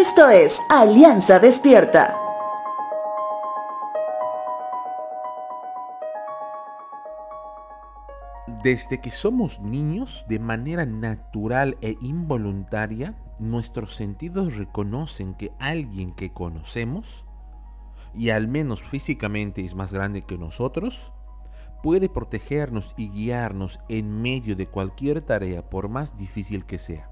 [0.00, 2.16] Esto es Alianza Despierta.
[8.62, 16.32] Desde que somos niños, de manera natural e involuntaria, nuestros sentidos reconocen que alguien que
[16.32, 17.26] conocemos,
[18.14, 21.12] y al menos físicamente es más grande que nosotros,
[21.82, 27.09] puede protegernos y guiarnos en medio de cualquier tarea por más difícil que sea.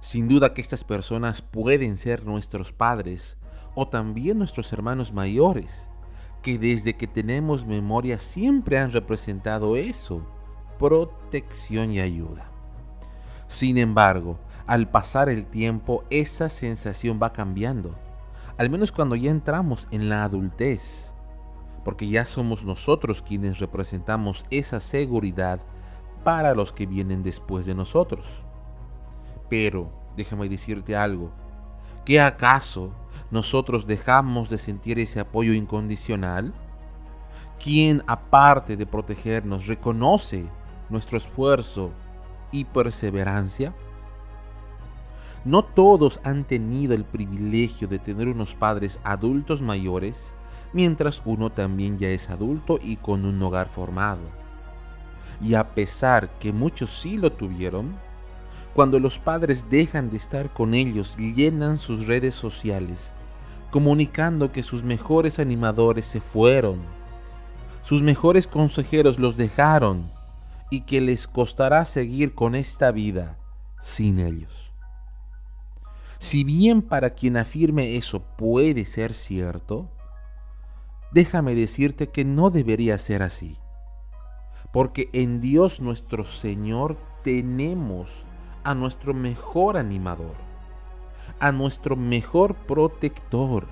[0.00, 3.38] Sin duda que estas personas pueden ser nuestros padres
[3.74, 5.90] o también nuestros hermanos mayores,
[6.42, 10.22] que desde que tenemos memoria siempre han representado eso,
[10.78, 12.50] protección y ayuda.
[13.46, 17.94] Sin embargo, al pasar el tiempo, esa sensación va cambiando,
[18.58, 21.12] al menos cuando ya entramos en la adultez
[21.86, 25.60] porque ya somos nosotros quienes representamos esa seguridad
[26.24, 28.26] para los que vienen después de nosotros.
[29.48, 31.30] Pero, déjame decirte algo,
[32.04, 32.92] ¿qué acaso
[33.30, 36.52] nosotros dejamos de sentir ese apoyo incondicional?
[37.62, 40.46] ¿Quién, aparte de protegernos, reconoce
[40.88, 41.90] nuestro esfuerzo
[42.52, 43.74] y perseverancia?
[45.44, 50.34] No todos han tenido el privilegio de tener unos padres adultos mayores
[50.72, 54.22] mientras uno también ya es adulto y con un hogar formado.
[55.40, 57.96] Y a pesar que muchos sí lo tuvieron,
[58.76, 63.10] cuando los padres dejan de estar con ellos, llenan sus redes sociales,
[63.70, 66.80] comunicando que sus mejores animadores se fueron,
[67.80, 70.12] sus mejores consejeros los dejaron
[70.70, 73.38] y que les costará seguir con esta vida
[73.80, 74.70] sin ellos.
[76.18, 79.88] Si bien para quien afirme eso puede ser cierto,
[81.12, 83.56] déjame decirte que no debería ser así.
[84.70, 88.26] Porque en Dios nuestro Señor tenemos
[88.66, 90.34] a nuestro mejor animador,
[91.38, 93.68] a nuestro mejor protector,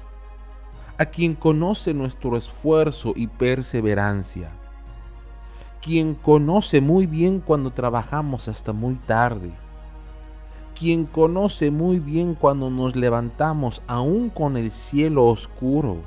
[0.99, 4.53] a quien conoce nuestro esfuerzo y perseverancia,
[5.83, 9.51] quien conoce muy bien cuando trabajamos hasta muy tarde,
[10.79, 16.03] quien conoce muy bien cuando nos levantamos aún con el cielo oscuro,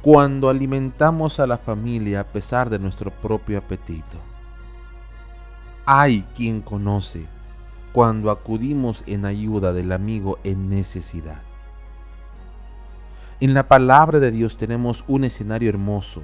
[0.00, 4.16] cuando alimentamos a la familia a pesar de nuestro propio apetito.
[5.84, 7.26] Hay quien conoce
[7.92, 11.42] cuando acudimos en ayuda del amigo en necesidad.
[13.40, 16.22] En la palabra de Dios tenemos un escenario hermoso,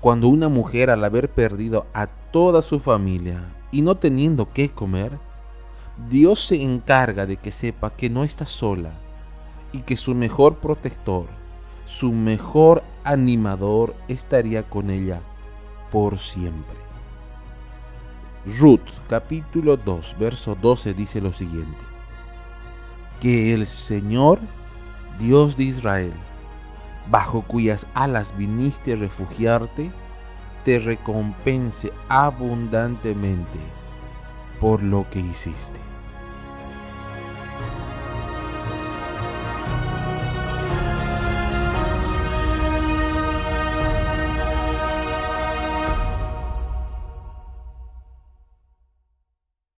[0.00, 5.18] cuando una mujer al haber perdido a toda su familia y no teniendo qué comer,
[6.08, 8.92] Dios se encarga de que sepa que no está sola
[9.72, 11.26] y que su mejor protector,
[11.84, 15.20] su mejor animador estaría con ella
[15.92, 16.89] por siempre.
[18.46, 21.78] Ruth capítulo 2 verso 12 dice lo siguiente.
[23.20, 24.38] Que el Señor,
[25.18, 26.12] Dios de Israel,
[27.10, 29.90] bajo cuyas alas viniste a refugiarte,
[30.64, 33.58] te recompense abundantemente
[34.58, 35.89] por lo que hiciste.